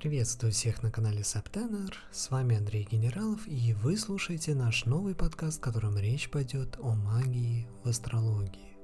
Приветствую 0.00 0.50
всех 0.50 0.82
на 0.82 0.90
канале 0.90 1.22
Саптенер, 1.22 1.94
с 2.10 2.30
вами 2.30 2.56
Андрей 2.56 2.88
Генералов, 2.90 3.46
и 3.46 3.74
вы 3.74 3.98
слушаете 3.98 4.54
наш 4.54 4.86
новый 4.86 5.14
подкаст, 5.14 5.58
в 5.58 5.60
котором 5.60 5.98
речь 5.98 6.30
пойдет 6.30 6.78
о 6.80 6.94
магии 6.94 7.68
в 7.84 7.88
астрологии. 7.90 8.78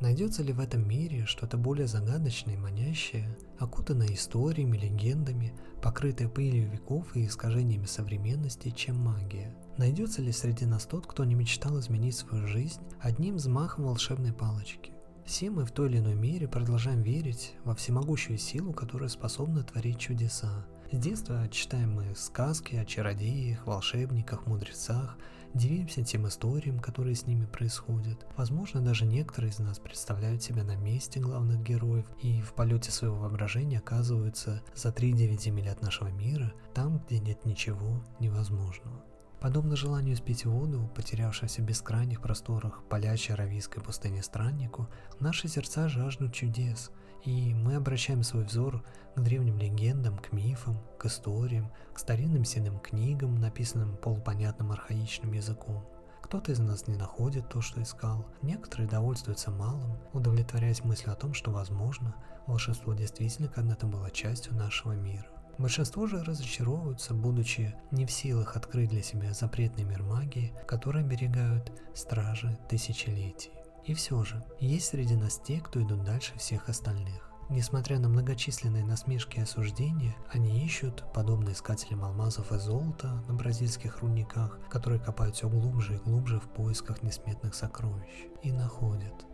Найдется 0.00 0.42
ли 0.42 0.52
в 0.52 0.58
этом 0.58 0.88
мире 0.88 1.26
что-то 1.26 1.58
более 1.58 1.86
загадочное 1.86 2.54
и 2.54 2.58
манящее, 2.58 3.38
окутанное 3.60 4.12
историями, 4.12 4.76
легендами, 4.76 5.54
покрытое 5.80 6.28
пылью 6.28 6.68
веков 6.68 7.14
и 7.14 7.24
искажениями 7.24 7.86
современности, 7.86 8.70
чем 8.70 8.96
магия? 8.98 9.56
Найдется 9.76 10.22
ли 10.22 10.32
среди 10.32 10.66
нас 10.66 10.86
тот, 10.86 11.06
кто 11.06 11.24
не 11.24 11.36
мечтал 11.36 11.78
изменить 11.78 12.16
свою 12.16 12.48
жизнь 12.48 12.80
одним 13.00 13.36
взмахом 13.36 13.84
волшебной 13.84 14.32
палочки? 14.32 14.97
Все 15.28 15.50
мы 15.50 15.66
в 15.66 15.72
той 15.72 15.90
или 15.90 15.98
иной 15.98 16.14
мере 16.14 16.48
продолжаем 16.48 17.02
верить 17.02 17.52
во 17.64 17.74
всемогущую 17.74 18.38
силу, 18.38 18.72
которая 18.72 19.10
способна 19.10 19.62
творить 19.62 19.98
чудеса. 19.98 20.64
С 20.90 20.96
детства 20.96 21.46
читаем 21.50 21.92
мы 21.92 22.14
сказки 22.16 22.76
о 22.76 22.86
чародеях, 22.86 23.66
волшебниках, 23.66 24.46
мудрецах, 24.46 25.18
дивимся 25.52 26.02
тем 26.02 26.26
историям, 26.26 26.78
которые 26.80 27.14
с 27.14 27.26
ними 27.26 27.44
происходят. 27.44 28.26
Возможно, 28.38 28.80
даже 28.80 29.04
некоторые 29.04 29.50
из 29.50 29.58
нас 29.58 29.78
представляют 29.78 30.42
себя 30.42 30.64
на 30.64 30.76
месте 30.76 31.20
главных 31.20 31.62
героев 31.62 32.06
и 32.22 32.40
в 32.40 32.54
полете 32.54 32.90
своего 32.90 33.16
воображения 33.16 33.80
оказываются 33.80 34.62
за 34.74 34.88
3-9 34.88 35.42
земель 35.42 35.68
от 35.68 35.82
нашего 35.82 36.08
мира, 36.08 36.54
там, 36.72 37.02
где 37.04 37.18
нет 37.18 37.44
ничего 37.44 38.02
невозможного. 38.18 39.04
Подобно 39.40 39.76
желанию 39.76 40.16
спить 40.16 40.44
воду, 40.44 40.90
потерявшемуся 40.96 41.62
в 41.62 41.64
бескрайних 41.64 42.20
просторах 42.20 42.82
палящей 42.88 43.34
аравийской 43.34 43.80
пустыни 43.80 44.20
страннику, 44.20 44.88
наши 45.20 45.46
сердца 45.46 45.88
жаждут 45.88 46.32
чудес, 46.32 46.90
и 47.24 47.54
мы 47.54 47.76
обращаем 47.76 48.24
свой 48.24 48.44
взор 48.44 48.82
к 49.14 49.20
древним 49.20 49.58
легендам, 49.58 50.18
к 50.18 50.32
мифам, 50.32 50.80
к 50.98 51.06
историям, 51.06 51.70
к 51.94 52.00
старинным 52.00 52.44
седым 52.44 52.80
книгам, 52.80 53.36
написанным 53.36 53.96
полупонятным 53.96 54.72
архаичным 54.72 55.32
языком. 55.32 55.86
Кто-то 56.20 56.50
из 56.50 56.58
нас 56.58 56.88
не 56.88 56.96
находит 56.96 57.48
то, 57.48 57.60
что 57.60 57.80
искал, 57.80 58.26
некоторые 58.42 58.88
довольствуются 58.88 59.52
малым, 59.52 59.98
удовлетворяясь 60.12 60.84
мыслью 60.84 61.12
о 61.12 61.16
том, 61.16 61.32
что, 61.32 61.52
возможно, 61.52 62.14
волшебство 62.48 62.92
действительно 62.92 63.48
когда-то 63.48 63.86
было 63.86 64.10
частью 64.10 64.54
нашего 64.54 64.92
мира. 64.92 65.26
Большинство 65.58 66.06
же 66.06 66.22
разочаровываются, 66.22 67.14
будучи 67.14 67.74
не 67.90 68.06
в 68.06 68.12
силах 68.12 68.56
открыть 68.56 68.90
для 68.90 69.02
себя 69.02 69.32
запретный 69.34 69.82
мир 69.82 70.04
магии, 70.04 70.52
который 70.66 71.02
оберегают 71.02 71.72
стражи 71.94 72.56
тысячелетий. 72.68 73.50
И 73.84 73.92
все 73.94 74.22
же, 74.22 74.44
есть 74.60 74.86
среди 74.86 75.16
нас 75.16 75.40
те, 75.44 75.60
кто 75.60 75.82
идут 75.82 76.04
дальше 76.04 76.38
всех 76.38 76.68
остальных. 76.68 77.28
Несмотря 77.50 77.98
на 77.98 78.08
многочисленные 78.08 78.84
насмешки 78.84 79.38
и 79.38 79.42
осуждения, 79.42 80.14
они 80.30 80.64
ищут, 80.64 81.02
подобно 81.14 81.50
искателям 81.50 82.04
алмазов 82.04 82.52
и 82.52 82.58
золота 82.58 83.24
на 83.26 83.34
бразильских 83.34 84.00
рудниках, 84.00 84.60
которые 84.68 85.00
копают 85.00 85.34
все 85.34 85.48
глубже 85.48 85.96
и 85.96 85.98
глубже 85.98 86.38
в 86.38 86.48
поисках 86.50 87.02
несметных 87.02 87.54
сокровищ, 87.54 88.26
и 88.42 88.52
находят. 88.52 89.26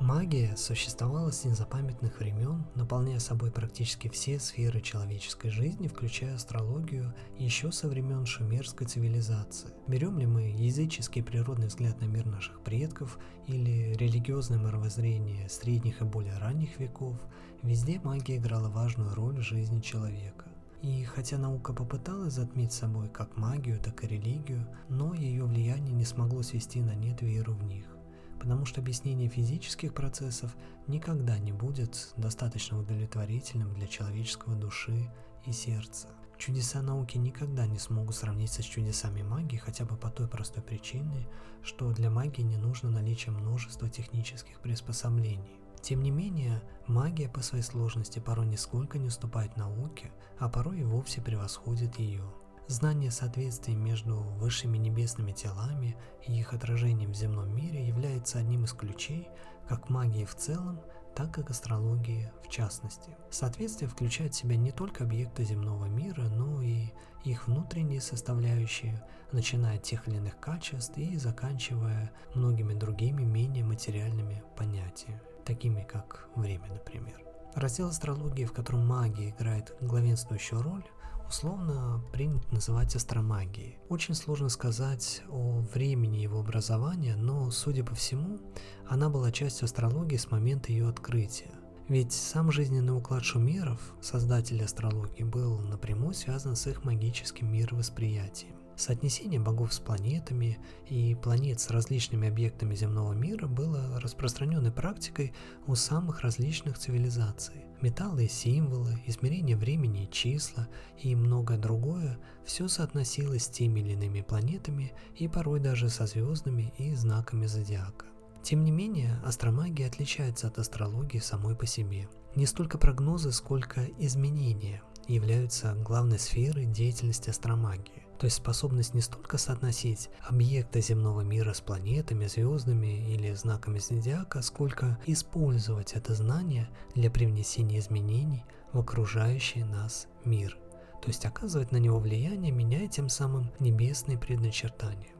Магия 0.00 0.56
существовала 0.56 1.32
с 1.32 1.44
незапамятных 1.44 2.20
времен, 2.20 2.64
наполняя 2.76 3.18
собой 3.18 3.50
практически 3.50 4.08
все 4.08 4.38
сферы 4.38 4.80
человеческой 4.80 5.50
жизни, 5.50 5.88
включая 5.88 6.36
астрологию, 6.36 7.12
еще 7.36 7.72
со 7.72 7.88
времен 7.88 8.24
шумерской 8.24 8.86
цивилизации. 8.86 9.70
Берем 9.88 10.20
ли 10.20 10.26
мы 10.26 10.42
языческий 10.56 11.20
природный 11.20 11.66
взгляд 11.66 12.00
на 12.00 12.04
мир 12.04 12.26
наших 12.26 12.60
предков 12.60 13.18
или 13.48 13.92
религиозное 13.94 14.58
мировоззрение 14.58 15.48
средних 15.48 16.00
и 16.00 16.04
более 16.04 16.38
ранних 16.38 16.78
веков, 16.78 17.16
везде 17.64 18.00
магия 18.04 18.36
играла 18.36 18.68
важную 18.68 19.12
роль 19.16 19.38
в 19.38 19.42
жизни 19.42 19.80
человека. 19.80 20.44
И 20.80 21.02
хотя 21.02 21.38
наука 21.38 21.72
попыталась 21.72 22.34
затмить 22.34 22.72
собой 22.72 23.08
как 23.08 23.36
магию, 23.36 23.80
так 23.80 24.04
и 24.04 24.06
религию, 24.06 24.64
но 24.88 25.12
ее 25.12 25.44
влияние 25.44 25.92
не 25.92 26.04
смогло 26.04 26.42
свести 26.42 26.80
на 26.80 26.94
нет 26.94 27.20
веру 27.20 27.54
в 27.54 27.64
них 27.64 27.97
потому 28.38 28.64
что 28.64 28.80
объяснение 28.80 29.28
физических 29.28 29.94
процессов 29.94 30.54
никогда 30.86 31.38
не 31.38 31.52
будет 31.52 32.12
достаточно 32.16 32.78
удовлетворительным 32.78 33.74
для 33.74 33.86
человеческого 33.86 34.54
души 34.54 35.10
и 35.46 35.52
сердца. 35.52 36.08
Чудеса 36.38 36.82
науки 36.82 37.18
никогда 37.18 37.66
не 37.66 37.78
смогут 37.78 38.14
сравниться 38.14 38.62
с 38.62 38.66
чудесами 38.66 39.22
магии 39.22 39.56
хотя 39.56 39.84
бы 39.84 39.96
по 39.96 40.08
той 40.08 40.28
простой 40.28 40.62
причине, 40.62 41.26
что 41.62 41.92
для 41.92 42.10
магии 42.10 42.42
не 42.42 42.56
нужно 42.56 42.90
наличие 42.90 43.32
множества 43.32 43.88
технических 43.88 44.60
приспособлений. 44.60 45.58
Тем 45.80 46.02
не 46.02 46.12
менее, 46.12 46.62
магия 46.86 47.28
по 47.28 47.42
своей 47.42 47.64
сложности 47.64 48.20
порой 48.20 48.46
нисколько 48.46 48.98
не 48.98 49.08
уступает 49.08 49.56
науке, 49.56 50.12
а 50.38 50.48
порой 50.48 50.80
и 50.80 50.84
вовсе 50.84 51.20
превосходит 51.20 51.98
ее. 51.98 52.22
Знание 52.68 53.10
соответствия 53.10 53.74
между 53.74 54.16
высшими 54.16 54.76
небесными 54.76 55.32
телами 55.32 55.96
и 56.26 56.38
их 56.38 56.52
отражением 56.52 57.12
в 57.12 57.16
земном 57.16 57.56
мире 57.56 57.86
является 57.86 58.38
одним 58.38 58.64
из 58.64 58.74
ключей 58.74 59.30
как 59.66 59.88
магии 59.88 60.26
в 60.26 60.34
целом, 60.34 60.78
так 61.16 61.38
и 61.38 61.42
к 61.42 61.50
астрологии 61.50 62.30
в 62.44 62.50
частности. 62.50 63.16
Соответствие 63.30 63.88
включает 63.88 64.34
в 64.34 64.36
себя 64.36 64.56
не 64.56 64.70
только 64.70 65.04
объекты 65.04 65.44
земного 65.44 65.86
мира, 65.86 66.24
но 66.28 66.60
и 66.60 66.92
их 67.24 67.48
внутренние 67.48 68.02
составляющие, 68.02 69.02
начиная 69.32 69.76
от 69.76 69.82
тех 69.84 70.06
или 70.06 70.16
иных 70.16 70.38
качеств 70.38 70.98
и 70.98 71.16
заканчивая 71.16 72.12
многими 72.34 72.74
другими 72.74 73.22
менее 73.24 73.64
материальными 73.64 74.42
понятиями, 74.58 75.22
такими 75.46 75.84
как 75.84 76.28
время, 76.36 76.68
например. 76.68 77.18
Раздел 77.54 77.88
астрологии, 77.88 78.44
в 78.44 78.52
котором 78.52 78.86
магия 78.86 79.30
играет 79.30 79.74
главенствующую 79.80 80.60
роль, 80.60 80.84
условно 81.28 82.02
принято 82.12 82.46
называть 82.52 82.96
астромагией. 82.96 83.78
Очень 83.88 84.14
сложно 84.14 84.48
сказать 84.48 85.22
о 85.28 85.60
времени 85.74 86.18
его 86.18 86.40
образования, 86.40 87.16
но, 87.16 87.50
судя 87.50 87.84
по 87.84 87.94
всему, 87.94 88.38
она 88.86 89.08
была 89.08 89.30
частью 89.30 89.66
астрологии 89.66 90.16
с 90.16 90.30
момента 90.30 90.72
ее 90.72 90.88
открытия. 90.88 91.52
Ведь 91.88 92.12
сам 92.12 92.52
жизненный 92.52 92.96
уклад 92.96 93.24
шумеров, 93.24 93.80
создателей 94.00 94.64
астрологии, 94.64 95.22
был 95.22 95.58
напрямую 95.60 96.12
связан 96.12 96.54
с 96.54 96.66
их 96.66 96.84
магическим 96.84 97.50
мировосприятием. 97.50 98.54
Соотнесение 98.78 99.40
богов 99.40 99.74
с 99.74 99.80
планетами 99.80 100.56
и 100.86 101.16
планет 101.16 101.58
с 101.58 101.68
различными 101.70 102.28
объектами 102.28 102.76
земного 102.76 103.12
мира 103.12 103.48
было 103.48 104.00
распространенной 104.00 104.70
практикой 104.70 105.34
у 105.66 105.74
самых 105.74 106.20
различных 106.20 106.78
цивилизаций. 106.78 107.64
Металлы 107.80 108.26
и 108.26 108.28
символы, 108.28 109.02
измерение 109.04 109.56
времени 109.56 110.04
и 110.04 110.10
числа 110.12 110.68
и 110.96 111.16
многое 111.16 111.58
другое– 111.58 112.20
все 112.44 112.68
соотносилось 112.68 113.46
с 113.46 113.48
теми 113.48 113.80
или 113.80 113.94
иными 113.94 114.20
планетами 114.20 114.92
и 115.16 115.26
порой 115.26 115.58
даже 115.58 115.88
со 115.88 116.06
звездами 116.06 116.72
и 116.78 116.94
знаками 116.94 117.46
зодиака. 117.46 118.06
Тем 118.44 118.62
не 118.62 118.70
менее, 118.70 119.20
астромагия 119.24 119.88
отличается 119.88 120.46
от 120.46 120.60
астрологии 120.60 121.18
самой 121.18 121.56
по 121.56 121.66
себе. 121.66 122.08
Не 122.36 122.46
столько 122.46 122.78
прогнозы, 122.78 123.32
сколько 123.32 123.84
изменения 123.98 124.82
являются 125.08 125.74
главной 125.74 126.20
сферой 126.20 126.66
деятельности 126.66 127.30
астромагии. 127.30 128.07
То 128.18 128.24
есть 128.24 128.38
способность 128.38 128.94
не 128.94 129.00
столько 129.00 129.38
соотносить 129.38 130.10
объекты 130.28 130.80
земного 130.80 131.20
мира 131.20 131.52
с 131.52 131.60
планетами, 131.60 132.26
звездами 132.26 133.14
или 133.14 133.32
знаками 133.34 133.78
зодиака, 133.78 134.42
сколько 134.42 134.98
использовать 135.06 135.92
это 135.92 136.14
знание 136.14 136.68
для 136.94 137.10
привнесения 137.10 137.78
изменений 137.78 138.44
в 138.72 138.80
окружающий 138.80 139.62
нас 139.62 140.08
мир. 140.24 140.58
То 141.00 141.08
есть 141.08 141.24
оказывать 141.24 141.70
на 141.70 141.76
него 141.76 142.00
влияние, 142.00 142.50
меняя 142.50 142.88
тем 142.88 143.08
самым 143.08 143.52
небесные 143.60 144.18
предначертания. 144.18 145.17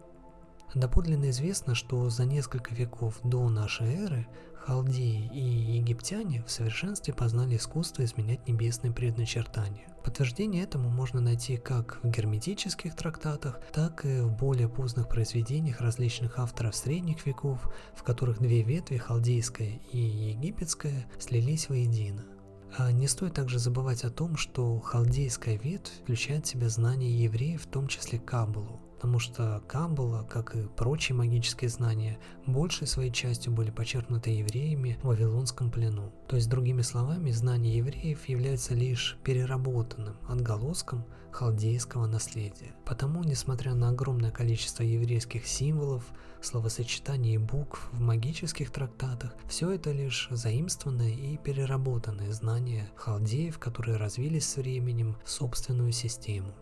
Доподлинно 0.75 1.31
известно, 1.31 1.75
что 1.75 2.11
за 2.11 2.25
несколько 2.25 2.75
веков 2.75 3.19
до 3.25 3.49
нашей 3.49 3.94
эры 3.94 4.26
халдеи 4.55 5.31
и 5.32 5.41
египтяне 5.41 6.44
в 6.47 6.50
совершенстве 6.50 7.15
познали 7.15 7.56
искусство 7.56 8.05
изменять 8.05 8.47
небесные 8.47 8.93
предначертания. 8.93 9.88
Подтверждение 10.05 10.62
этому 10.62 10.91
можно 10.91 11.20
найти 11.20 11.56
как 11.56 12.00
в 12.03 12.09
герметических 12.09 12.94
трактатах, 12.94 13.61
так 13.73 14.05
и 14.05 14.20
в 14.20 14.31
более 14.31 14.69
поздних 14.69 15.09
произведениях 15.09 15.81
различных 15.81 16.38
авторов 16.38 16.76
средних 16.76 17.25
веков, 17.25 17.61
в 17.94 18.03
которых 18.03 18.41
две 18.41 18.62
ветви, 18.62 18.99
халдейская 18.99 19.81
и 19.91 19.99
египетская, 19.99 21.06
слились 21.19 21.70
воедино. 21.70 22.25
А 22.76 22.93
не 22.93 23.09
стоит 23.09 23.35
также 23.35 23.59
забывать 23.59 24.05
о 24.05 24.11
том, 24.11 24.37
что 24.37 24.79
халдейская 24.81 25.56
ветвь 25.56 26.03
включает 26.03 26.44
в 26.44 26.50
себя 26.50 26.69
знания 26.69 27.11
евреев, 27.11 27.62
в 27.62 27.67
том 27.67 27.87
числе 27.87 28.19
Каббалу, 28.19 28.81
потому 28.99 29.21
что 29.21 29.62
Каббала, 29.69 30.25
как 30.29 30.56
и 30.56 30.67
прочие 30.67 31.15
магические 31.15 31.71
знания, 31.71 32.19
большей 32.47 32.89
своей 32.89 33.12
частью 33.12 33.53
были 33.53 33.71
почерпнуты 33.71 34.31
евреями 34.31 34.99
в 35.00 35.06
Вавилонском 35.06 35.71
плену. 35.71 36.12
То 36.27 36.35
есть, 36.35 36.50
другими 36.50 36.83
словами, 36.83 37.31
знания 37.31 37.77
евреев 37.77 38.29
являются 38.29 38.75
лишь 38.75 39.17
переработанным 39.23 40.17
отголоском 40.29 41.05
халдейского 41.31 42.06
наследия. 42.06 42.75
Потому, 42.85 43.23
несмотря 43.23 43.75
на 43.75 43.91
огромное 43.91 44.33
количество 44.33 44.83
еврейских 44.83 45.47
символов, 45.47 46.05
словосочетаний 46.43 47.35
и 47.35 47.39
букв 47.39 47.89
в 47.93 48.01
магических 48.01 48.73
трактатах, 48.73 49.37
все 49.49 49.71
это 49.71 49.93
лишь 49.93 50.27
заимствованные 50.33 51.15
и 51.15 51.37
переработанные 51.37 52.33
знания 52.33 52.91
халдеев, 52.97 53.61
которые 53.61 53.97
развились 53.97 54.49
с 54.49 54.56
временем 54.56 55.15
в 55.25 55.31
собственную 55.31 55.93
систему. 55.93 56.53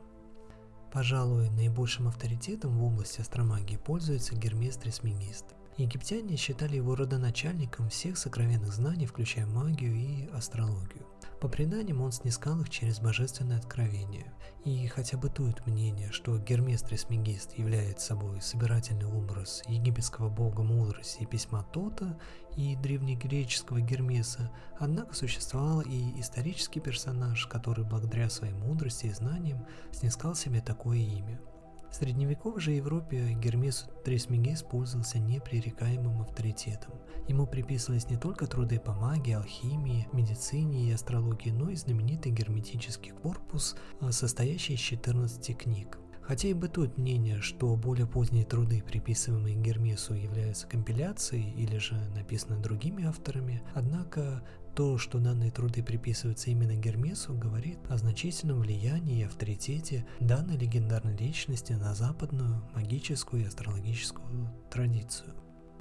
Пожалуй, 0.97 1.51
наибольшим 1.51 2.09
авторитетом 2.09 2.79
в 2.79 2.83
области 2.83 3.21
астромагии 3.21 3.77
пользуется 3.77 4.35
Гермес 4.35 4.79
Трисмегист. 4.79 5.45
Египтяне 5.79 6.37
считали 6.37 6.77
его 6.77 6.95
родоначальником 6.95 7.91
всех 7.91 8.17
сокровенных 8.17 8.73
знаний, 8.73 9.05
включая 9.05 9.45
магию 9.45 9.95
и 9.95 10.27
астрологию. 10.29 11.07
По 11.39 11.49
преданиям 11.49 12.01
он 12.01 12.13
снискал 12.13 12.61
их 12.61 12.71
через 12.71 12.99
божественное 12.99 13.59
откровение. 13.59 14.33
И 14.65 14.87
хотя 14.87 15.19
бытует 15.19 15.67
мнение, 15.67 16.11
что 16.13 16.39
Гермес 16.39 16.81
Трисмегист 16.81 17.59
является 17.59 18.07
собой 18.07 18.41
собирательный 18.41 19.05
образ 19.05 19.63
египетского 19.69 20.31
бога 20.31 20.63
мудрости 20.63 21.23
и 21.23 21.27
письма 21.27 21.63
Тота 21.75 22.19
и 22.57 22.75
древнегреческого 22.77 23.81
Гермеса, 23.83 24.51
однако 24.79 25.15
существовал 25.15 25.83
и 25.83 26.19
исторический 26.19 26.81
персонаж, 26.81 27.47
который 27.49 27.85
благодаря 27.85 28.31
своей 28.31 28.55
мудрости 28.55 29.07
и 29.07 29.13
знаниям 29.13 29.67
снискал 29.93 30.35
себе 30.35 30.63
такое 30.63 30.99
имя– 30.99 31.39
в 31.97 31.99
средневековой 31.99 32.61
же 32.61 32.73
Европе 32.73 33.33
Гермес 33.41 33.87
Трисмегист 34.05 34.69
пользовался 34.69 35.19
непререкаемым 35.19 36.21
авторитетом. 36.21 36.93
Ему 37.27 37.47
приписывались 37.47 38.11
не 38.11 38.19
только 38.19 38.47
труды 38.47 38.79
по 38.79 38.93
магии, 38.93 39.33
алхимии, 39.33 40.07
медицине 40.13 40.91
и 40.91 40.93
астрологии, 40.93 41.49
но 41.49 41.71
и 41.71 41.75
знаменитый 41.75 42.33
герметический 42.33 43.13
корпус, 43.13 43.77
а, 44.01 44.13
состоящий 44.13 44.75
из 44.75 44.81
14 44.81 45.55
книг. 45.55 45.99
Хотя 46.21 46.49
и 46.49 46.53
бытует 46.53 46.99
мнение, 46.99 47.41
что 47.41 47.75
более 47.77 48.07
поздние 48.07 48.45
труды, 48.45 48.83
приписываемые 48.83 49.57
Гермесу, 49.57 50.13
являются 50.13 50.67
компиляцией 50.67 51.51
или 51.53 51.79
же 51.79 51.95
написаны 52.15 52.61
другими 52.61 53.07
авторами, 53.07 53.63
однако 53.75 54.43
то, 54.77 54.99
что 54.99 55.19
данные 55.19 55.51
труды 55.51 55.83
приписываются 55.83 56.51
именно 56.51 56.77
Гермесу, 56.77 57.33
говорит 57.33 57.79
о 57.89 57.97
значительном 57.97 58.61
влиянии 58.61 59.21
и 59.21 59.25
авторитете 59.25 60.07
данной 60.21 60.59
легендарной 60.59 61.17
личности 61.17 61.73
на 61.73 61.95
западную 61.95 62.63
магическую 62.75 63.43
и 63.43 63.47
астрологическую 63.47 64.53
традицию. 64.71 65.35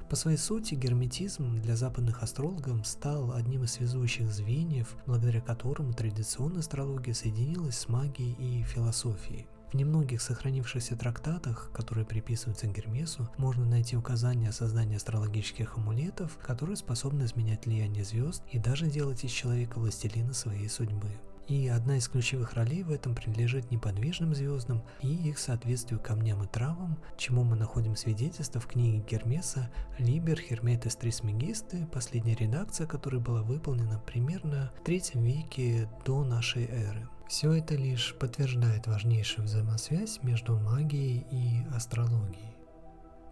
По 0.08 0.16
своей 0.16 0.38
сути, 0.38 0.76
герметизм 0.76 1.60
для 1.60 1.76
западных 1.76 2.22
астрологов 2.22 2.86
стал 2.86 3.32
одним 3.32 3.64
из 3.64 3.72
связующих 3.72 4.32
звеньев, 4.32 4.96
благодаря 5.04 5.42
которому 5.42 5.92
традиционная 5.92 6.60
астрология 6.60 7.12
соединилась 7.12 7.76
с 7.76 7.88
магией 7.88 8.32
и 8.38 8.62
философией. 8.62 9.46
В 9.70 9.74
немногих 9.74 10.22
сохранившихся 10.22 10.96
трактатах, 10.96 11.70
которые 11.72 12.06
приписываются 12.06 12.66
Гермесу, 12.66 13.28
можно 13.36 13.64
найти 13.64 13.96
указания 13.96 14.50
о 14.50 14.52
создании 14.52 14.96
астрологических 14.96 15.76
амулетов, 15.76 16.38
которые 16.38 16.76
способны 16.76 17.24
изменять 17.24 17.66
влияние 17.66 18.04
звезд 18.04 18.42
и 18.52 18.58
даже 18.58 18.86
делать 18.86 19.24
из 19.24 19.32
человека 19.32 19.78
властелина 19.78 20.32
своей 20.32 20.68
судьбы. 20.68 21.10
И 21.48 21.68
одна 21.68 21.96
из 21.96 22.08
ключевых 22.08 22.54
ролей 22.54 22.82
в 22.82 22.90
этом 22.90 23.14
принадлежит 23.14 23.70
неподвижным 23.70 24.34
звездам 24.34 24.82
и 25.00 25.14
их 25.14 25.38
соответствию 25.38 26.00
камням 26.00 26.42
и 26.42 26.46
травам, 26.48 26.98
чему 27.16 27.44
мы 27.44 27.54
находим 27.54 27.94
свидетельство 27.94 28.60
в 28.60 28.66
книге 28.66 29.04
Гермеса 29.08 29.70
«Либер 29.98 30.40
Херметес 30.40 30.96
Трисмегисты», 30.96 31.86
последняя 31.92 32.34
редакция 32.34 32.88
которой 32.88 33.20
была 33.20 33.42
выполнена 33.42 34.00
примерно 34.00 34.72
в 34.80 34.84
третьем 34.84 35.22
веке 35.22 35.88
до 36.04 36.24
нашей 36.24 36.64
эры. 36.66 37.08
Все 37.28 37.52
это 37.52 37.74
лишь 37.74 38.14
подтверждает 38.14 38.86
важнейшую 38.86 39.46
взаимосвязь 39.46 40.22
между 40.22 40.56
магией 40.58 41.26
и 41.32 41.66
астрологией. 41.74 42.54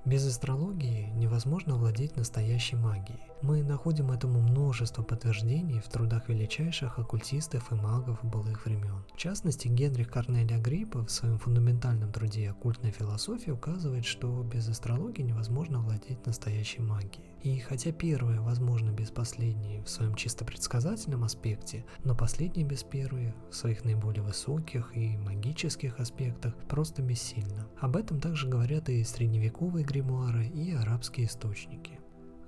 Без 0.04 0.26
астрологии 0.26 1.10
невозможно 1.14 1.76
владеть 1.76 2.16
настоящей 2.16 2.76
магией. 2.76 3.22
Мы 3.46 3.62
находим 3.62 4.10
этому 4.10 4.40
множество 4.40 5.02
подтверждений 5.02 5.78
в 5.78 5.90
трудах 5.90 6.30
величайших 6.30 6.98
оккультистов 6.98 7.70
и 7.70 7.74
магов 7.74 8.18
былых 8.24 8.64
времен. 8.64 9.04
В 9.12 9.18
частности, 9.18 9.68
Генрих 9.68 10.10
Корнель 10.10 10.54
Агриппа 10.54 11.04
в 11.04 11.10
своем 11.10 11.36
фундаментальном 11.36 12.10
труде 12.10 12.48
«Оккультная 12.48 12.90
философия» 12.90 13.52
указывает, 13.52 14.06
что 14.06 14.42
без 14.44 14.66
астрологии 14.66 15.20
невозможно 15.20 15.80
владеть 15.80 16.24
настоящей 16.24 16.80
магией. 16.80 17.36
И 17.42 17.58
хотя 17.58 17.92
первое 17.92 18.40
возможно 18.40 18.92
без 18.92 19.10
последней 19.10 19.82
в 19.82 19.90
своем 19.90 20.14
чисто 20.14 20.46
предсказательном 20.46 21.24
аспекте, 21.24 21.84
но 22.02 22.16
последнее 22.16 22.66
без 22.66 22.82
первой 22.82 23.34
в 23.50 23.54
своих 23.54 23.84
наиболее 23.84 24.22
высоких 24.22 24.96
и 24.96 25.18
магических 25.18 26.00
аспектах 26.00 26.54
просто 26.66 27.02
бессильно. 27.02 27.68
Об 27.78 27.98
этом 27.98 28.20
также 28.20 28.48
говорят 28.48 28.88
и 28.88 29.04
средневековые 29.04 29.84
гримуары, 29.84 30.46
и 30.46 30.72
арабские 30.72 31.26
источники. 31.26 32.00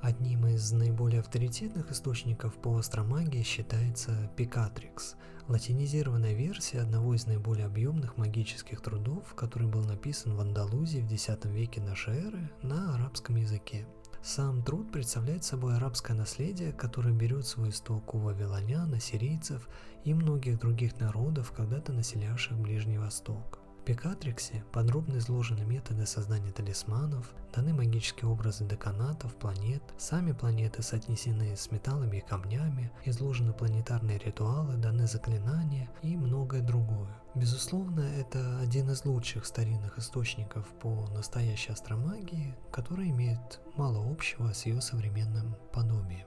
Одним 0.06 0.46
из 0.46 0.70
наиболее 0.70 1.18
авторитетных 1.18 1.90
источников 1.90 2.54
по 2.58 2.76
астромагии 2.76 3.42
считается 3.42 4.30
Пикатрикс, 4.36 5.16
латинизированная 5.48 6.32
версия 6.32 6.78
одного 6.82 7.16
из 7.16 7.26
наиболее 7.26 7.66
объемных 7.66 8.16
магических 8.16 8.80
трудов, 8.80 9.34
который 9.34 9.66
был 9.66 9.82
написан 9.82 10.36
в 10.36 10.40
Андалузии 10.40 11.00
в 11.00 11.12
X 11.12 11.28
веке 11.46 11.80
нашей 11.80 12.18
эры 12.18 12.52
на 12.62 12.94
арабском 12.94 13.34
языке. 13.34 13.84
Сам 14.22 14.62
труд 14.62 14.92
представляет 14.92 15.42
собой 15.42 15.74
арабское 15.74 16.16
наследие, 16.16 16.70
которое 16.72 17.12
берет 17.12 17.44
свой 17.44 17.70
исток 17.70 18.14
у 18.14 18.18
вавилонян, 18.18 18.94
ассирийцев 18.94 19.68
и 20.04 20.14
многих 20.14 20.60
других 20.60 21.00
народов, 21.00 21.50
когда-то 21.50 21.92
населявших 21.92 22.56
Ближний 22.56 22.98
Восток. 22.98 23.58
Пикатриксе 23.86 24.64
подробно 24.72 25.18
изложены 25.18 25.64
методы 25.64 26.06
создания 26.06 26.50
талисманов, 26.50 27.32
даны 27.54 27.72
магические 27.72 28.28
образы 28.28 28.64
деканатов, 28.64 29.32
планет, 29.36 29.80
сами 29.96 30.32
планеты 30.32 30.82
соотнесены 30.82 31.56
с 31.56 31.70
металлами 31.70 32.16
и 32.16 32.20
камнями, 32.20 32.90
изложены 33.04 33.52
планетарные 33.52 34.18
ритуалы, 34.18 34.74
даны 34.74 35.06
заклинания 35.06 35.88
и 36.02 36.16
многое 36.16 36.62
другое. 36.62 37.16
Безусловно, 37.36 38.00
это 38.00 38.58
один 38.58 38.90
из 38.90 39.04
лучших 39.04 39.46
старинных 39.46 39.98
источников 39.98 40.66
по 40.80 41.06
настоящей 41.14 41.70
астромагии, 41.70 42.56
который 42.72 43.10
имеет 43.10 43.60
мало 43.76 44.10
общего 44.10 44.52
с 44.52 44.66
ее 44.66 44.80
современным 44.80 45.54
подобием. 45.72 46.26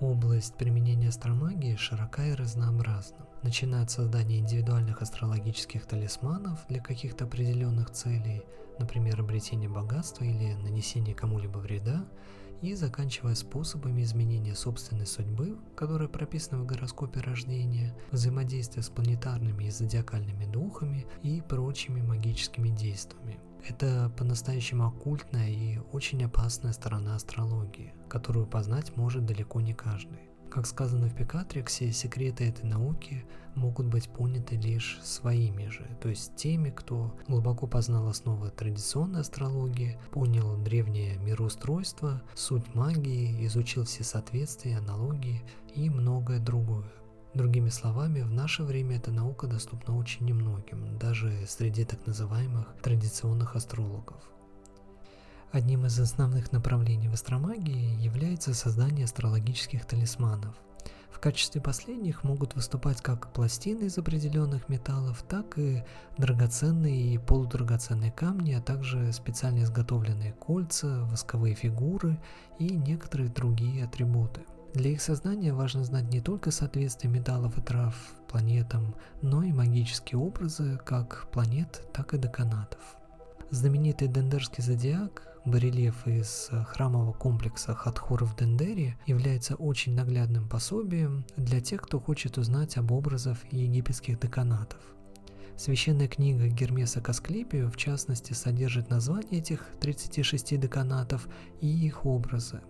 Область 0.00 0.54
применения 0.54 1.08
астромагии 1.08 1.74
широка 1.74 2.24
и 2.24 2.32
разнообразна, 2.32 3.26
начиная 3.42 3.82
от 3.82 3.90
создания 3.90 4.38
индивидуальных 4.38 5.02
астрологических 5.02 5.86
талисманов 5.86 6.64
для 6.68 6.80
каких-то 6.80 7.24
определенных 7.24 7.90
целей, 7.90 8.44
например, 8.78 9.20
обретения 9.20 9.68
богатства 9.68 10.22
или 10.22 10.54
нанесения 10.54 11.16
кому-либо 11.16 11.58
вреда, 11.58 12.06
и 12.62 12.74
заканчивая 12.74 13.34
способами 13.34 14.02
изменения 14.02 14.54
собственной 14.54 15.06
судьбы, 15.06 15.58
которая 15.74 16.08
прописана 16.08 16.62
в 16.62 16.66
гороскопе 16.66 17.18
рождения, 17.18 17.92
взаимодействия 18.12 18.82
с 18.82 18.88
планетарными 18.90 19.64
и 19.64 19.70
зодиакальными 19.70 20.44
духами 20.44 21.06
и 21.24 21.40
прочими 21.40 22.02
магическими 22.02 22.68
действиями. 22.68 23.40
Это 23.66 24.12
по-настоящему 24.16 24.86
оккультная 24.86 25.48
и 25.48 25.78
очень 25.92 26.24
опасная 26.24 26.72
сторона 26.72 27.14
астрологии, 27.16 27.94
которую 28.08 28.46
познать 28.46 28.96
может 28.96 29.26
далеко 29.26 29.60
не 29.60 29.74
каждый. 29.74 30.18
Как 30.50 30.66
сказано 30.66 31.08
в 31.08 31.14
Пикатриксе, 31.14 31.92
секреты 31.92 32.48
этой 32.48 32.64
науки 32.64 33.26
могут 33.54 33.86
быть 33.86 34.08
поняты 34.08 34.56
лишь 34.56 34.98
своими 35.02 35.68
же, 35.68 35.86
то 36.00 36.08
есть 36.08 36.36
теми, 36.36 36.70
кто 36.70 37.14
глубоко 37.28 37.66
познал 37.66 38.08
основы 38.08 38.50
традиционной 38.50 39.20
астрологии, 39.20 39.98
понял 40.10 40.56
древнее 40.56 41.18
мироустройство, 41.18 42.22
суть 42.34 42.74
магии, 42.74 43.46
изучил 43.46 43.84
все 43.84 44.04
соответствия, 44.04 44.78
аналогии 44.78 45.42
и 45.74 45.90
многое 45.90 46.40
другое. 46.40 46.88
Другими 47.38 47.68
словами, 47.68 48.22
в 48.22 48.32
наше 48.32 48.64
время 48.64 48.96
эта 48.96 49.12
наука 49.12 49.46
доступна 49.46 49.96
очень 49.96 50.26
немногим, 50.26 50.98
даже 50.98 51.46
среди 51.46 51.84
так 51.84 52.04
называемых 52.04 52.74
традиционных 52.82 53.54
астрологов. 53.54 54.20
Одним 55.52 55.86
из 55.86 56.00
основных 56.00 56.50
направлений 56.50 57.06
в 57.06 57.12
астромагии 57.12 57.96
является 58.02 58.54
создание 58.54 59.04
астрологических 59.04 59.84
талисманов. 59.84 60.56
В 61.12 61.20
качестве 61.20 61.60
последних 61.60 62.24
могут 62.24 62.56
выступать 62.56 63.00
как 63.02 63.32
пластины 63.32 63.84
из 63.84 63.96
определенных 63.96 64.68
металлов, 64.68 65.22
так 65.22 65.56
и 65.60 65.84
драгоценные 66.16 67.14
и 67.14 67.18
полудрагоценные 67.18 68.10
камни, 68.10 68.52
а 68.54 68.60
также 68.60 69.12
специально 69.12 69.62
изготовленные 69.62 70.32
кольца, 70.32 71.04
восковые 71.04 71.54
фигуры 71.54 72.20
и 72.58 72.68
некоторые 72.68 73.30
другие 73.30 73.84
атрибуты. 73.84 74.40
Для 74.78 74.92
их 74.92 75.02
создания 75.02 75.52
важно 75.52 75.82
знать 75.82 76.08
не 76.12 76.20
только 76.20 76.52
соответствие 76.52 77.12
металлов 77.12 77.58
и 77.58 77.60
трав 77.60 77.96
планетам, 78.28 78.94
но 79.22 79.42
и 79.42 79.52
магические 79.52 80.20
образы 80.20 80.78
как 80.86 81.28
планет, 81.32 81.82
так 81.92 82.14
и 82.14 82.16
деканатов. 82.16 82.78
Знаменитый 83.50 84.06
Дендерский 84.06 84.62
зодиак, 84.62 85.26
барельеф 85.44 86.06
из 86.06 86.50
храмового 86.68 87.12
комплекса 87.12 87.74
Хатхур 87.74 88.24
в 88.24 88.36
Дендере, 88.36 88.96
является 89.04 89.56
очень 89.56 89.96
наглядным 89.96 90.48
пособием 90.48 91.24
для 91.36 91.60
тех, 91.60 91.82
кто 91.82 91.98
хочет 91.98 92.38
узнать 92.38 92.76
об 92.76 92.92
образах 92.92 93.38
египетских 93.50 94.20
деканатов. 94.20 94.78
Священная 95.58 96.08
книга 96.08 96.46
Гермеса 96.46 97.00
Касклепию, 97.00 97.70
в 97.70 97.76
частности, 97.76 98.32
содержит 98.32 98.88
названия 98.88 99.38
этих 99.38 99.66
36 99.80 100.58
деканатов 100.58 101.28
и 101.60 101.66
их 101.66 102.06
образы, 102.06 102.60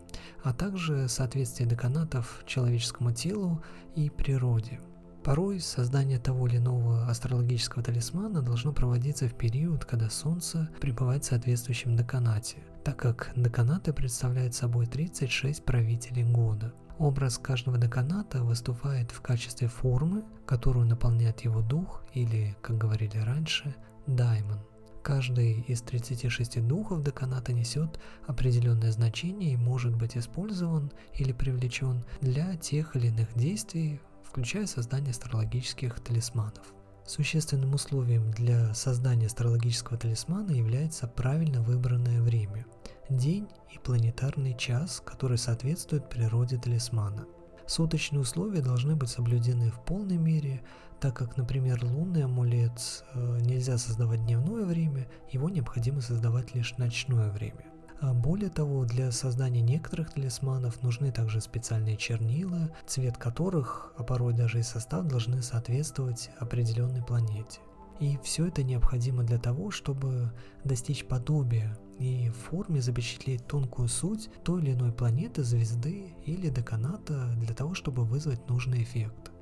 а 0.42 0.52
также 0.52 1.06
соответствие 1.08 1.68
деканатов 1.68 2.42
человеческому 2.46 3.12
телу 3.12 3.62
и 3.94 4.10
природе– 4.10 4.80
Порой 5.28 5.60
создание 5.60 6.18
того 6.18 6.46
или 6.46 6.56
иного 6.56 7.06
астрологического 7.06 7.82
талисмана 7.82 8.40
должно 8.40 8.72
проводиться 8.72 9.28
в 9.28 9.34
период, 9.34 9.84
когда 9.84 10.08
Солнце 10.08 10.70
пребывает 10.80 11.24
в 11.24 11.26
соответствующем 11.26 11.96
деканате, 11.96 12.56
так 12.82 12.96
как 12.96 13.32
деканаты 13.36 13.92
представляют 13.92 14.54
собой 14.54 14.86
36 14.86 15.64
правителей 15.64 16.24
года. 16.24 16.72
Образ 16.98 17.38
каждого 17.38 17.78
деканата 17.78 18.42
выступает 18.42 19.12
в 19.12 19.20
качестве 19.20 19.68
формы, 19.68 20.24
которую 20.46 20.86
наполняет 20.86 21.40
его 21.42 21.60
дух 21.60 22.02
или, 22.12 22.56
как 22.60 22.76
говорили 22.76 23.18
раньше, 23.18 23.74
даймон. 24.06 24.58
Каждый 25.02 25.60
из 25.68 25.80
36 25.82 26.66
духов 26.66 27.04
деканата 27.04 27.52
несет 27.52 28.00
определенное 28.26 28.90
значение 28.90 29.52
и 29.52 29.56
может 29.56 29.96
быть 29.96 30.16
использован 30.16 30.90
или 31.14 31.32
привлечен 31.32 32.04
для 32.20 32.56
тех 32.56 32.96
или 32.96 33.06
иных 33.06 33.32
действий 33.34 34.00
включая 34.28 34.66
создание 34.66 35.10
астрологических 35.10 36.00
талисманов. 36.00 36.74
Существенным 37.06 37.74
условием 37.74 38.30
для 38.32 38.74
создания 38.74 39.26
астрологического 39.26 39.96
талисмана 39.96 40.50
является 40.50 41.06
правильно 41.06 41.62
выбранное 41.62 42.20
время– 42.20 42.66
день 43.08 43.48
и 43.74 43.78
планетарный 43.78 44.56
час, 44.56 45.02
который 45.04 45.38
соответствует 45.38 46.08
природе 46.08 46.58
талисмана. 46.58 47.26
Суточные 47.66 48.20
условия 48.20 48.62
должны 48.62 48.96
быть 48.96 49.10
соблюдены 49.10 49.70
в 49.70 49.84
полной 49.84 50.16
мере, 50.16 50.62
так 51.00 51.16
как, 51.16 51.36
например, 51.36 51.84
лунный 51.84 52.24
амулет 52.24 53.04
э, 53.14 53.38
нельзя 53.40 53.78
создавать 53.78 54.24
дневное 54.24 54.64
время, 54.64 55.06
его 55.30 55.48
необходимо 55.48 56.00
создавать 56.00 56.54
лишь 56.54 56.76
ночное 56.78 57.30
время– 57.30 57.64
а 58.00 58.14
более 58.14 58.48
того, 58.48 58.84
для 58.84 59.10
создания 59.10 59.60
некоторых 59.60 60.12
талисманов 60.12 60.82
нужны 60.82 61.10
также 61.10 61.40
специальные 61.40 61.96
чернила, 61.96 62.70
цвет 62.86 63.16
которых, 63.16 63.92
а 63.96 64.04
порой 64.04 64.34
даже 64.34 64.60
и 64.60 64.62
состав 64.62 65.06
должны 65.06 65.42
соответствовать 65.42 66.30
определенной 66.38 67.02
планете. 67.02 67.58
И 68.00 68.18
все 68.22 68.46
это 68.46 68.62
необходимо 68.62 69.24
для 69.24 69.38
того, 69.38 69.70
чтобы 69.70 70.32
достичь 70.64 71.04
подобия 71.04 71.76
и 71.98 72.30
в 72.30 72.36
форме 72.36 72.80
запечатлеть 72.80 73.46
тонкую 73.46 73.88
суть 73.88 74.30
той 74.44 74.62
или 74.62 74.72
иной 74.72 74.92
планеты, 74.92 75.42
звезды 75.42 76.14
или 76.24 76.48
деканата 76.48 77.32
для 77.36 77.54
того, 77.54 77.74
чтобы 77.74 78.04
вызвать 78.04 78.48
нужный 78.48 78.82
эффект. 78.82 79.32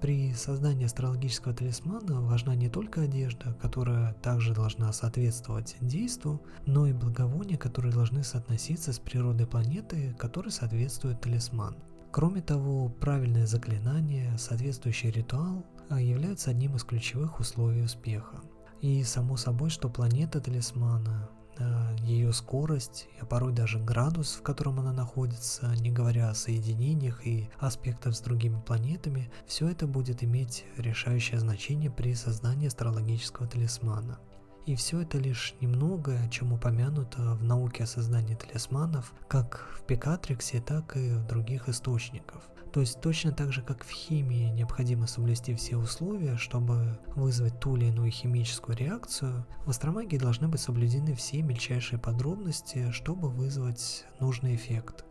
При 0.00 0.34
создании 0.34 0.84
астрологического 0.84 1.54
талисмана 1.54 2.20
важна 2.20 2.54
не 2.54 2.68
только 2.68 3.02
одежда, 3.02 3.54
которая 3.54 4.12
также 4.14 4.52
должна 4.52 4.92
соответствовать 4.92 5.76
действу, 5.80 6.42
но 6.66 6.86
и 6.86 6.92
благовония, 6.92 7.56
которые 7.56 7.92
должны 7.92 8.22
соотноситься 8.22 8.92
с 8.92 8.98
природой 8.98 9.46
планеты, 9.46 10.14
которой 10.18 10.50
соответствует 10.50 11.22
талисман. 11.22 11.76
Кроме 12.12 12.42
того, 12.42 12.90
правильное 12.90 13.46
заклинание, 13.46 14.36
соответствующий 14.38 15.10
ритуал 15.10 15.64
являются 15.90 16.50
одним 16.50 16.76
из 16.76 16.84
ключевых 16.84 17.40
условий 17.40 17.82
успеха. 17.82 18.40
И 18.80 19.02
само 19.04 19.36
собой, 19.36 19.70
что 19.70 19.88
планета 19.88 20.40
талисмана 20.40 21.28
Э, 21.56 21.94
ее 22.02 22.32
скорость, 22.32 23.06
а 23.20 23.26
порой 23.26 23.52
даже 23.52 23.78
градус, 23.78 24.34
в 24.34 24.42
котором 24.42 24.80
она 24.80 24.92
находится, 24.92 25.72
не 25.76 25.90
говоря 25.90 26.30
о 26.30 26.34
соединениях 26.34 27.26
и 27.26 27.48
аспектах 27.58 28.14
с 28.16 28.20
другими 28.20 28.60
планетами, 28.60 29.30
все 29.46 29.68
это 29.68 29.86
будет 29.86 30.24
иметь 30.24 30.64
решающее 30.76 31.38
значение 31.38 31.90
при 31.90 32.14
создании 32.14 32.66
астрологического 32.66 33.46
талисмана. 33.46 34.18
И 34.66 34.76
все 34.76 35.02
это 35.02 35.18
лишь 35.18 35.54
немного, 35.60 36.18
о 36.18 36.28
чем 36.28 36.52
упомянуто 36.52 37.34
в 37.34 37.44
науке 37.44 37.84
о 37.84 37.86
создании 37.86 38.34
талисманов, 38.34 39.12
как 39.28 39.68
в 39.78 39.84
Пикатриксе, 39.84 40.60
так 40.60 40.96
и 40.96 41.10
в 41.10 41.26
других 41.26 41.68
источниках. 41.68 42.42
То 42.72 42.80
есть 42.80 43.00
точно 43.00 43.30
так 43.30 43.52
же, 43.52 43.62
как 43.62 43.84
в 43.84 43.90
химии 43.90 44.48
необходимо 44.48 45.06
соблюсти 45.06 45.54
все 45.54 45.76
условия, 45.76 46.36
чтобы 46.36 46.98
вызвать 47.14 47.60
ту 47.60 47.76
или 47.76 47.86
иную 47.86 48.10
химическую 48.10 48.76
реакцию, 48.76 49.46
в 49.64 49.70
астромагии 49.70 50.16
должны 50.16 50.48
быть 50.48 50.60
соблюдены 50.60 51.14
все 51.14 51.40
мельчайшие 51.42 52.00
подробности, 52.00 52.90
чтобы 52.90 53.28
вызвать 53.28 54.04
нужный 54.18 54.56
эффект. 54.56 55.04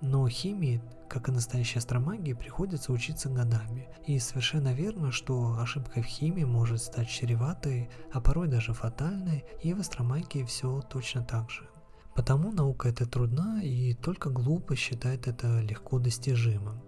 Но 0.00 0.28
химии, 0.28 0.82
как 1.08 1.28
и 1.28 1.32
настоящей 1.32 1.78
астромагии, 1.78 2.34
приходится 2.34 2.92
учиться 2.92 3.28
годами. 3.28 3.88
И 4.06 4.18
совершенно 4.18 4.72
верно, 4.74 5.10
что 5.10 5.58
ошибка 5.58 6.02
в 6.02 6.06
химии 6.06 6.44
может 6.44 6.82
стать 6.82 7.08
чреватой, 7.08 7.88
а 8.12 8.20
порой 8.20 8.48
даже 8.48 8.72
фатальной, 8.72 9.44
и 9.62 9.72
в 9.72 9.80
астромагии 9.80 10.44
все 10.44 10.82
точно 10.82 11.24
так 11.24 11.50
же. 11.50 11.68
Потому 12.14 12.50
наука 12.50 12.88
это 12.88 13.06
трудна, 13.06 13.60
и 13.62 13.94
только 13.94 14.30
глупо 14.30 14.74
считает 14.76 15.28
это 15.28 15.60
легко 15.60 15.98
достижимым. 15.98 16.80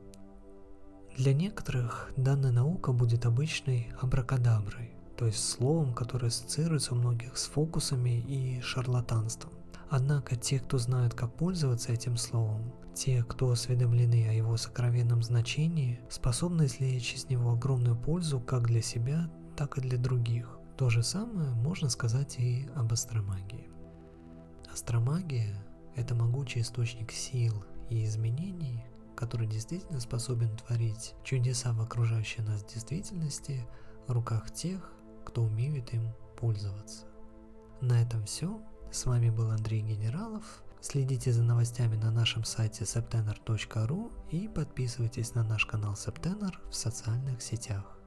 Для 1.17 1.35
некоторых 1.35 2.13
данная 2.17 2.53
наука 2.53 2.93
будет 2.93 3.27
обычной 3.27 3.91
абракадаброй, 4.01 4.93
то 5.17 5.27
есть 5.27 5.45
словом, 5.45 5.93
которое 5.93 6.29
ассоциируется 6.29 6.95
у 6.95 6.97
многих 6.99 7.37
с 7.37 7.47
фокусами 7.47 8.21
и 8.21 8.61
шарлатанством. 8.61 9.58
Однако 9.91 10.37
те, 10.37 10.59
кто 10.59 10.79
знают, 10.79 11.15
как 11.15 11.35
пользоваться 11.35 11.93
этим 11.93 12.17
словом, 12.17 12.73
те, 12.95 13.23
кто 13.23 13.51
осведомлены 13.51 14.29
о 14.29 14.33
его 14.33 14.57
сокровенном 14.57 15.23
значении, 15.23 16.01
способны 16.11 16.67
извлечь 16.67 17.15
из 17.15 17.29
него 17.29 17.53
огромную 17.53 17.97
пользу 17.97 18.41
как 18.41 18.67
для 18.67 18.83
себя, 18.83 19.31
так 19.57 19.79
и 19.79 19.81
для 19.81 19.99
других. 19.99 20.59
То 20.77 20.91
же 20.91 21.03
самое 21.03 21.51
можно 21.51 21.89
сказать 21.89 22.39
и 22.39 22.69
об 22.75 22.93
астромагии. 22.93 23.69
Астромагия– 24.73 25.57
это 25.97 26.15
могучий 26.15 26.61
источник 26.61 27.11
сил 27.11 27.65
и 27.89 28.05
изменений, 28.05 28.85
который 29.17 29.49
действительно 29.49 30.01
способен 30.01 30.57
творить 30.57 31.15
чудеса 31.25 31.73
в 31.73 31.81
окружающей 31.81 32.43
нас 32.43 32.63
действительности 32.63 33.67
в 34.07 34.13
руках 34.13 34.53
тех, 34.53 34.93
кто 35.25 35.43
умеет 35.43 35.93
им 35.95 36.13
пользоваться. 36.37 37.07
На 37.81 38.03
этом 38.03 38.25
все. 38.25 38.61
С 38.91 39.05
вами 39.05 39.29
был 39.29 39.51
Андрей 39.51 39.83
Генералов. 39.83 40.63
Следите 40.81 41.31
за 41.31 41.43
новостями 41.43 41.97
на 41.97 42.11
нашем 42.11 42.45
сайте 42.45 42.85
septener.ru 42.85 44.11
и 44.31 44.49
подписывайтесь 44.49 45.35
на 45.35 45.45
наш 45.45 45.67
канал 45.67 45.93
Septener 45.93 46.55
в 46.71 46.75
социальных 46.75 47.43
сетях. 47.43 47.98